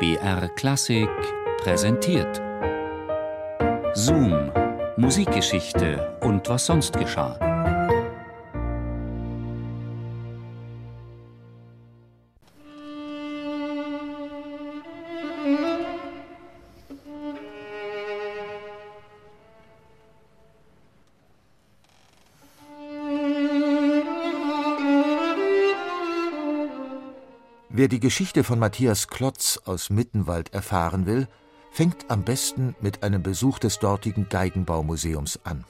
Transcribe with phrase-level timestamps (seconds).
[0.00, 1.10] BR Klassik
[1.62, 2.40] präsentiert.
[3.92, 4.50] Zoom,
[4.96, 7.49] Musikgeschichte und was sonst geschah.
[27.72, 31.28] Wer die Geschichte von Matthias Klotz aus Mittenwald erfahren will,
[31.70, 35.64] fängt am besten mit einem Besuch des dortigen Geigenbaumuseums an.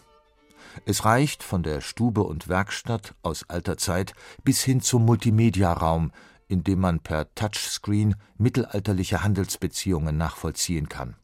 [0.87, 6.11] Es reicht von der Stube und Werkstatt aus alter Zeit bis hin zum Multimediaraum,
[6.49, 11.17] in dem man per Touchscreen mittelalterliche Handelsbeziehungen nachvollziehen kann.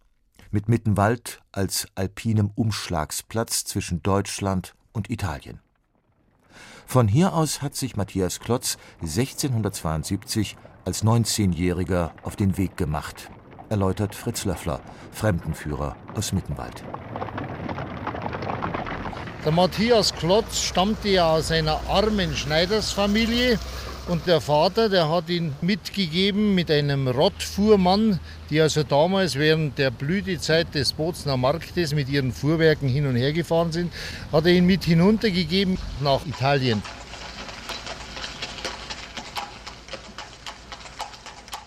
[0.50, 5.60] Mit Mittenwald als alpinem Umschlagsplatz zwischen Deutschland und Italien.
[6.86, 13.30] Von hier aus hat sich Matthias Klotz 1672 als 19-Jähriger auf den Weg gemacht,
[13.68, 14.80] erläutert Fritz Löffler,
[15.12, 16.84] Fremdenführer aus Mittenwald.
[19.44, 23.58] Der Matthias Klotz stammte ja aus einer armen Schneidersfamilie
[24.08, 29.90] und der Vater, der hat ihn mitgegeben mit einem Rottfuhrmann, die also damals während der
[29.90, 33.92] Blütezeit des Bozner Marktes mit ihren Fuhrwerken hin und her gefahren sind,
[34.32, 36.82] hat er ihn mit hinuntergegeben nach Italien.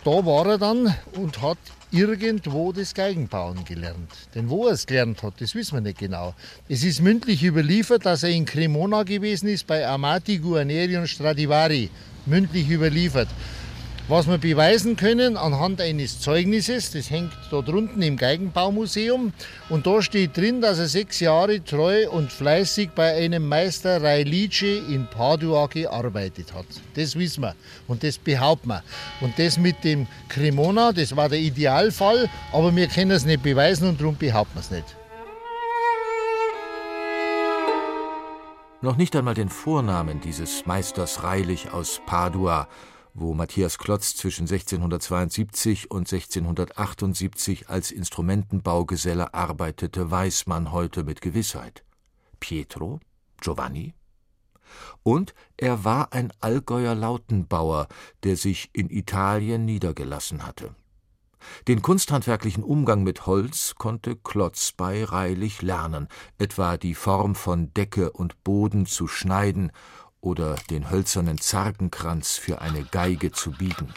[0.06, 1.58] Da war er dann und hat
[1.92, 4.12] irgendwo das Geigenbauen gelernt.
[4.34, 6.36] Denn wo er es gelernt hat, das wissen wir nicht genau.
[6.70, 11.90] Es ist mündlich überliefert, dass er in Cremona gewesen ist bei Amati, Guarneri und Stradivari.
[12.30, 13.28] Mündlich überliefert.
[14.08, 19.34] Was wir beweisen können anhand eines Zeugnisses, das hängt da drunten im Geigenbaumuseum
[19.70, 24.80] und da steht drin, dass er sechs Jahre treu und fleißig bei einem Meister Railice
[24.90, 26.66] in Padua gearbeitet hat.
[26.96, 27.56] Das wissen wir
[27.88, 28.84] und das behaupten wir.
[29.22, 33.88] Und das mit dem Cremona, das war der Idealfall, aber wir können es nicht beweisen
[33.88, 34.99] und darum behaupten wir es nicht.
[38.82, 42.68] Noch nicht einmal den Vornamen dieses Meisters Reilich aus Padua
[43.14, 51.84] wo Matthias Klotz zwischen 1672 und 1678 als Instrumentenbaugeselle arbeitete, weiß man heute mit Gewissheit.
[52.40, 53.00] Pietro?
[53.42, 53.94] Giovanni?
[55.04, 57.88] Und er war ein Allgäuer Lautenbauer,
[58.24, 60.76] der sich in Italien niedergelassen hatte.
[61.68, 66.08] Den kunsthandwerklichen Umgang mit Holz konnte Klotz bei Reilich lernen,
[66.38, 69.72] etwa die Form von Decke und Boden zu schneiden
[70.22, 73.94] oder den hölzernen Zargenkranz für eine Geige zu biegen.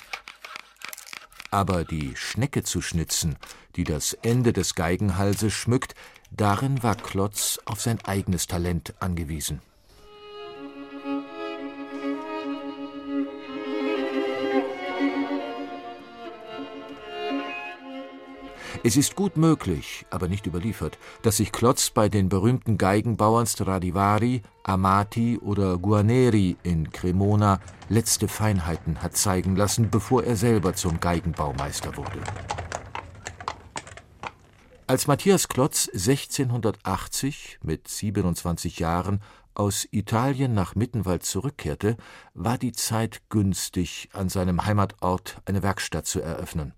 [1.51, 3.37] Aber die Schnecke zu schnitzen,
[3.77, 5.95] die das Ende des Geigenhalses schmückt,
[6.31, 9.61] darin war Klotz auf sein eigenes Talent angewiesen.
[18.85, 24.43] Es ist gut möglich, aber nicht überliefert, dass sich Klotz bei den berühmten Geigenbauern Stradivari,
[24.65, 31.97] Amati oder Guarneri in Cremona letzte Feinheiten hat zeigen lassen, bevor er selber zum Geigenbaumeister
[31.97, 32.19] wurde.
[34.89, 39.23] Als Matthias Klotz 1680 mit 27 Jahren
[39.55, 41.97] aus Italien nach Mittenwald zurückkehrte,
[42.35, 46.75] war die Zeit günstig, an seinem Heimatort eine Werkstatt zu eröffnen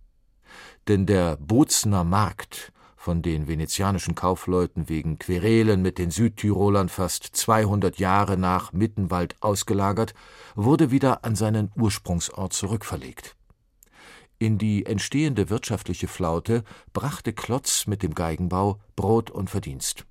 [0.89, 7.99] denn der Bozner Markt, von den venezianischen Kaufleuten wegen Querelen mit den Südtirolern fast 200
[7.99, 10.15] Jahre nach Mittenwald ausgelagert,
[10.55, 13.37] wurde wieder an seinen Ursprungsort zurückverlegt.
[14.39, 20.07] In die entstehende wirtschaftliche Flaute brachte Klotz mit dem Geigenbau Brot und Verdienst.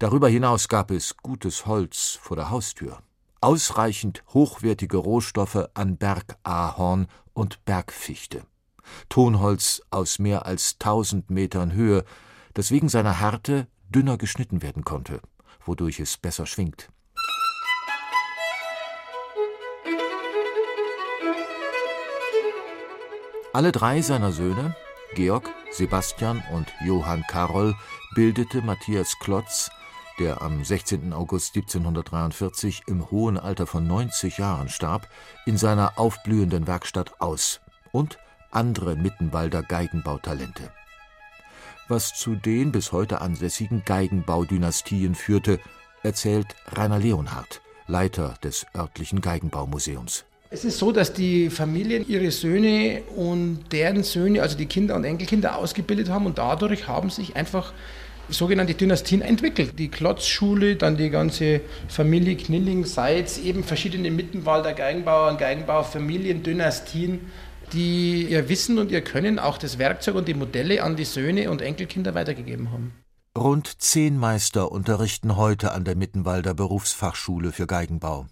[0.00, 3.02] Darüber hinaus gab es gutes Holz vor der Haustür,
[3.40, 8.42] ausreichend hochwertige Rohstoffe an Bergahorn und Bergfichte.
[9.08, 12.04] Tonholz aus mehr als tausend Metern Höhe,
[12.54, 15.20] das wegen seiner Härte dünner geschnitten werden konnte,
[15.64, 16.90] wodurch es besser schwingt.
[23.52, 24.76] Alle drei seiner Söhne,
[25.14, 27.74] Georg, Sebastian und Johann Karol,
[28.14, 29.70] bildete Matthias Klotz,
[30.18, 31.14] der am 16.
[31.14, 35.08] August 1743 im hohen Alter von 90 Jahren starb,
[35.46, 37.60] in seiner aufblühenden Werkstatt aus
[37.92, 38.18] und
[38.50, 40.70] andere Mittenwalder Geigenbautalente.
[41.88, 45.60] Was zu den bis heute ansässigen Geigenbaudynastien führte,
[46.02, 50.24] erzählt Rainer Leonhardt, Leiter des örtlichen Geigenbaumuseums.
[50.50, 55.04] Es ist so, dass die Familien ihre Söhne und deren Söhne, also die Kinder und
[55.04, 57.72] Enkelkinder, ausgebildet haben und dadurch haben sich einfach
[58.28, 59.78] sogenannte Dynastien entwickelt.
[59.78, 67.20] Die Klotzschule, dann die ganze Familie Knilling, Seitz, eben verschiedene Mittenwalder Geigenbauer und Geigenbauerfamilien, Dynastien
[67.72, 71.50] die ihr Wissen und ihr Können, auch das Werkzeug und die Modelle an die Söhne
[71.50, 72.92] und Enkelkinder weitergegeben haben.
[73.36, 78.26] Rund zehn Meister unterrichten heute an der Mittenwalder Berufsfachschule für Geigenbau.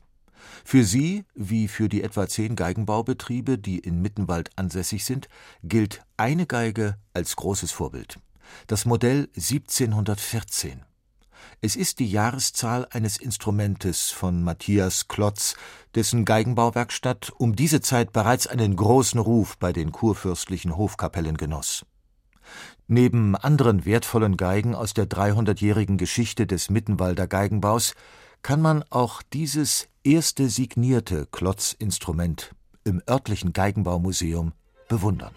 [0.64, 5.28] Für sie, wie für die etwa zehn Geigenbaubetriebe, die in Mittenwald ansässig sind,
[5.62, 8.18] gilt eine Geige als großes Vorbild.
[8.66, 10.82] Das Modell 1714.
[11.64, 15.54] Es ist die Jahreszahl eines Instrumentes von Matthias Klotz,
[15.94, 21.86] dessen Geigenbauwerkstatt um diese Zeit bereits einen großen Ruf bei den kurfürstlichen Hofkapellen genoss.
[22.86, 27.94] Neben anderen wertvollen Geigen aus der 300-jährigen Geschichte des Mittenwalder Geigenbaus
[28.42, 34.52] kann man auch dieses erste signierte Klotzinstrument im örtlichen Geigenbaumuseum
[34.90, 35.32] bewundern.